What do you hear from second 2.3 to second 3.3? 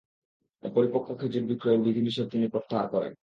তিনি প্রত্যাহার করেন।